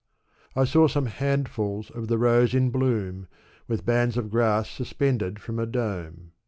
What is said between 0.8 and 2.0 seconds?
some handfiils